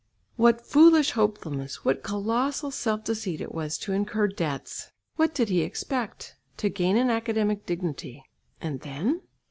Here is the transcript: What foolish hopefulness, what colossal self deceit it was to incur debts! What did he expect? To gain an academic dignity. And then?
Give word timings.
What 0.35 0.65
foolish 0.65 1.11
hopefulness, 1.11 1.85
what 1.85 2.01
colossal 2.01 2.71
self 2.71 3.03
deceit 3.03 3.39
it 3.39 3.53
was 3.53 3.77
to 3.77 3.93
incur 3.93 4.29
debts! 4.29 4.89
What 5.15 5.35
did 5.35 5.49
he 5.49 5.61
expect? 5.61 6.37
To 6.57 6.69
gain 6.69 6.97
an 6.97 7.11
academic 7.11 7.67
dignity. 7.67 8.23
And 8.59 8.79
then? 8.79 9.21